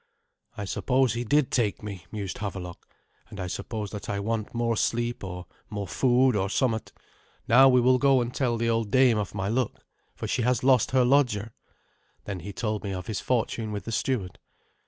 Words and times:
"I 0.57 0.65
suppose 0.65 1.13
he 1.13 1.23
did 1.23 1.51
take 1.51 1.83
me," 1.83 2.07
mused 2.11 2.39
Havelok; 2.39 2.87
"and 3.29 3.39
I 3.39 3.45
suppose 3.45 3.91
that 3.91 4.09
I 4.09 4.19
want 4.19 4.51
more 4.51 4.75
sleep 4.75 5.23
or 5.23 5.45
more 5.69 5.87
food 5.87 6.35
or 6.35 6.49
somewhat. 6.49 6.91
Now 7.47 7.69
we 7.69 7.81
will 7.81 7.99
go 7.99 8.19
and 8.19 8.33
tell 8.33 8.57
the 8.57 8.67
old 8.67 8.89
dame 8.89 9.19
of 9.19 9.35
my 9.35 9.47
luck, 9.47 9.85
for 10.15 10.27
she 10.27 10.41
has 10.41 10.63
lost 10.63 10.89
her 10.89 11.05
lodger." 11.05 11.53
Then 12.25 12.39
he 12.39 12.51
told 12.51 12.83
me 12.83 12.91
of 12.95 13.05
his 13.05 13.19
fortune 13.19 13.71
with 13.71 13.85
the 13.85 13.91
steward. 13.91 14.39